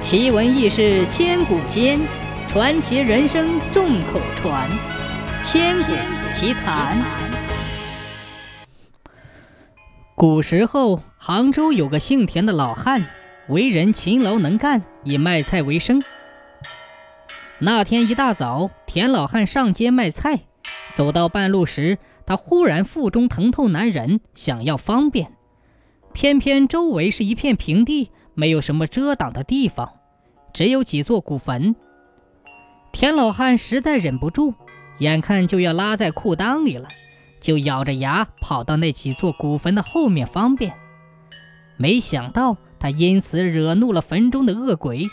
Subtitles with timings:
[0.00, 1.98] 奇闻异事千古间，
[2.46, 4.70] 传奇人生众口传。
[5.42, 5.92] 千古
[6.32, 6.96] 奇谈。
[10.14, 13.04] 古时候，杭州有个姓田的老汉，
[13.48, 16.00] 为人勤劳能干，以卖菜为生。
[17.58, 20.42] 那天一大早，田老汉上街卖菜，
[20.94, 25.32] 走到半路时，他忽然腹中疼痛难忍，想要方便，
[26.12, 28.12] 偏偏周围是一片平地。
[28.38, 29.94] 没有什么遮挡的地方，
[30.52, 31.74] 只有几座古坟。
[32.92, 34.54] 田老汉实在忍不住，
[34.98, 36.86] 眼看就要拉在裤裆里了，
[37.40, 40.72] 就咬着牙跑到那几座古坟的后面方便。
[41.76, 45.08] 没想到他因此惹怒了坟中的恶鬼。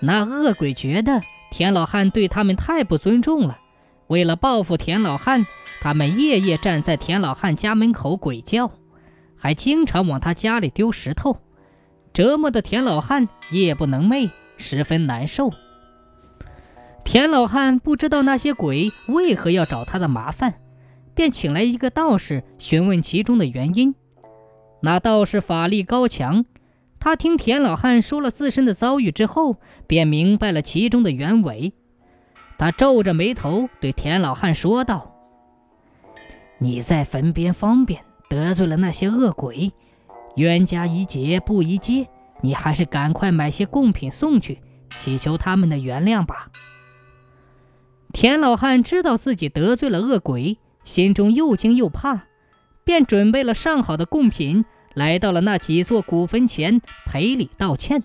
[0.00, 1.20] 那恶鬼觉得
[1.50, 3.58] 田老汉对他们太不尊重了，
[4.06, 5.46] 为了报复田老汉，
[5.82, 8.70] 他们夜夜站在田老汉家门口鬼叫，
[9.36, 11.36] 还经常往他家里丢石头。
[12.12, 15.50] 折磨的田老汉夜不能寐，十分难受。
[17.04, 20.54] 田老汉不知道那些鬼为何要找他的麻烦，
[21.14, 23.94] 便请来一个道士询问其中的原因。
[24.80, 26.44] 那道士法力高强，
[27.00, 31.72] 他听田老汉说了自身的遭遇之后，便明白了其中的原委。
[32.58, 35.16] 他皱着眉头对田老汉说道
[36.58, 39.72] ：“你在坟边方便，得罪了那些恶鬼。”
[40.36, 42.08] 冤家宜解不宜结，
[42.40, 44.60] 你还是赶快买些贡品送去，
[44.96, 46.50] 祈求他们的原谅吧。
[48.12, 52.22] 田老汉知道自己得罪了恶鬼，心中又惊又怕，
[52.84, 58.02] 便准备了上好的贡品，来到了那几座古坟前赔礼道歉，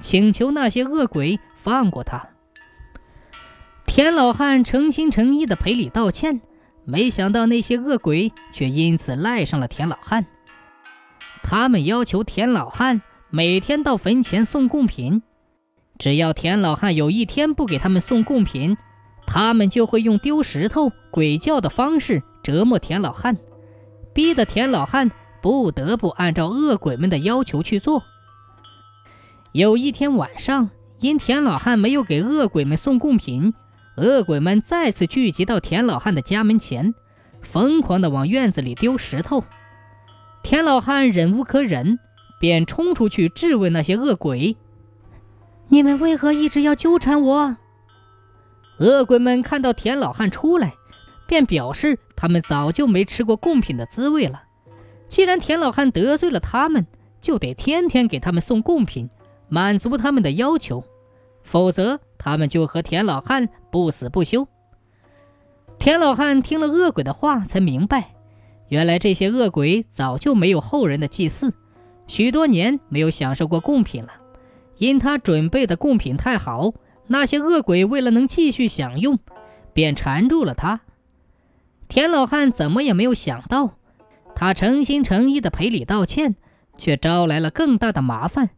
[0.00, 2.28] 请求那些恶鬼放过他。
[3.86, 6.40] 田老汉诚心诚意的赔礼道歉，
[6.84, 10.26] 没想到那些恶鬼却因此赖上了田老汉。
[11.46, 15.22] 他们要求田老汉每天到坟前送贡品，
[15.98, 18.78] 只要田老汉有一天不给他们送贡品，
[19.26, 23.36] 他们就会用丢石头、鬼叫的方式折磨田老汉，
[24.14, 25.10] 逼得田老汉
[25.42, 28.02] 不得不按照恶鬼们的要求去做。
[29.52, 33.52] 有一天晚上，因田老汉没有给恶鬼们送贡品，
[33.98, 36.94] 恶鬼们再次聚集到田老汉的家门前，
[37.42, 39.44] 疯狂地往院子里丢石头。
[40.44, 41.98] 田老汉忍无可忍，
[42.38, 44.58] 便冲出去质问那些恶鬼
[45.68, 47.56] ：“你们为何一直要纠缠我？”
[48.78, 50.74] 恶鬼们看到田老汉出来，
[51.26, 54.42] 便表示他们早就没吃过贡品的滋味了。
[55.08, 56.86] 既然田老汉得罪了他们，
[57.22, 59.08] 就得天天给他们送贡品，
[59.48, 60.84] 满足他们的要求，
[61.42, 64.46] 否则他们就和田老汉不死不休。
[65.78, 68.13] 田老汉听了恶鬼的话，才明白。
[68.74, 71.54] 原来这些恶鬼早就没有后人的祭祀，
[72.08, 74.14] 许多年没有享受过贡品了。
[74.78, 76.72] 因他准备的贡品太好，
[77.06, 79.20] 那些恶鬼为了能继续享用，
[79.72, 80.80] 便缠住了他。
[81.86, 83.76] 田老汉怎么也没有想到，
[84.34, 86.34] 他诚心诚意的赔礼道歉，
[86.76, 88.50] 却招来了更大的麻烦。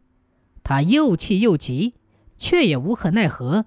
[0.63, 1.93] 他又气又急，
[2.39, 3.65] 却也无可奈何。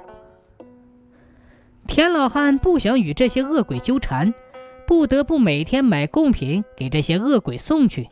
[1.87, 4.35] 田老汉不想与这些恶鬼纠缠。
[4.91, 8.09] 不得不每天买贡品给这些恶鬼送去，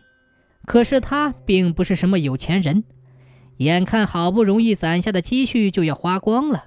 [0.65, 2.85] 可是他并不是什么有钱人，
[3.57, 6.67] 眼看好不容易攒下的积蓄就要花光了，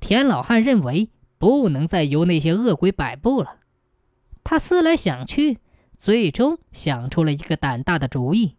[0.00, 3.56] 田老汉认为不能再由那些恶鬼摆布了。
[4.44, 5.58] 他思来想去，
[5.98, 8.56] 最终想出了一个胆大的主意。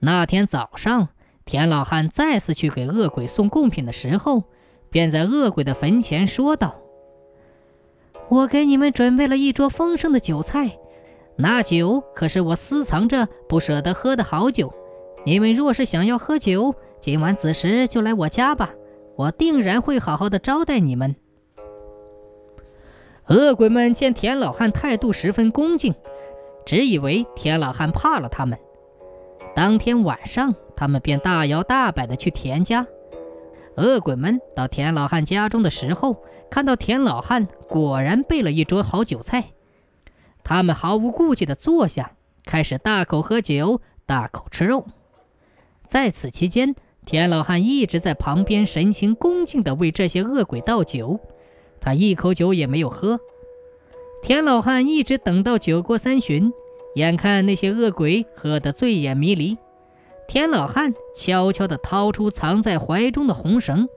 [0.00, 1.08] 那天早上，
[1.46, 4.44] 田老汉再次去给恶鬼送贡品的时候，
[4.90, 6.82] 便在恶鬼的坟前说道。
[8.30, 10.78] 我给你们准备了一桌丰盛的酒菜，
[11.36, 14.72] 那酒可是我私藏着不舍得喝的好酒。
[15.26, 18.70] 你们若是想要喝酒，今晚子时就来我家吧，
[19.16, 21.16] 我定然会好好的招待你们。
[23.28, 25.94] 恶鬼们见田老汉态度十分恭敬，
[26.64, 28.56] 只以为田老汉怕了他们。
[29.56, 32.86] 当天晚上，他们便大摇大摆的去田家。
[33.76, 39.52] 恶鬼们到田老汉家中的时候，看到田老汉果然备了一桌好酒菜，
[40.44, 42.12] 他们毫无顾忌地坐下，
[42.44, 44.86] 开始大口喝酒，大口吃肉。
[45.86, 46.74] 在此期间，
[47.06, 51.20] 田老汉一直在旁边神情恭敬地为这些恶鬼倒酒，
[51.80, 53.18] 他一口酒也没有喝。
[54.22, 56.52] 田老汉一直等到酒过三巡，
[56.94, 59.56] 眼看那些恶鬼喝得醉眼迷离。
[60.30, 63.88] 田老汉悄悄地掏出藏在怀中的红绳，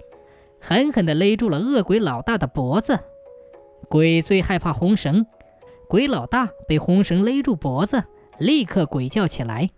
[0.60, 3.00] 狠狠地勒住了恶鬼老大的脖子。
[3.88, 5.28] 鬼最害怕红绳，
[5.88, 8.04] 鬼老大被红绳勒住脖子，
[8.40, 9.70] 立刻鬼叫起来。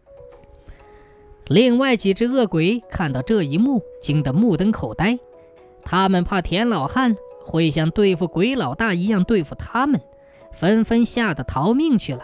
[1.47, 5.19] 另外几只恶鬼看到这一幕，惊得目瞪口呆。
[5.83, 9.99] 他们怕田老汉会像对付鬼老大一样对付他们，
[10.53, 12.23] 纷纷吓得逃命去了。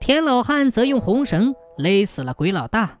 [0.00, 2.98] 田老汉则用红绳勒死了鬼老大，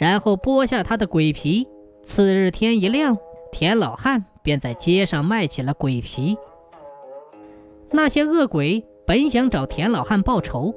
[0.00, 1.68] 然后剥下他的鬼皮。
[2.02, 3.18] 次日天一亮，
[3.52, 6.38] 田老汉便在街上卖起了鬼皮。
[7.90, 10.74] 那些恶鬼本想找田老汉报仇，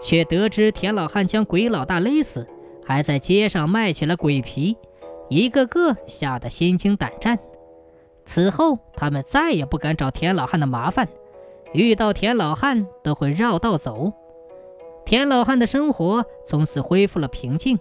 [0.00, 2.46] 却得知田老汉将鬼老大勒死。
[2.84, 4.76] 还在街上卖起了鬼皮，
[5.28, 7.38] 一个个吓得心惊胆战。
[8.24, 11.08] 此后，他们再也不敢找田老汉的麻烦，
[11.72, 14.12] 遇到田老汉都会绕道走。
[15.04, 17.78] 田老汉的生活从此恢复了平静，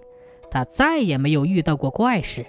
[0.51, 2.45] 他再也没有遇到过怪事。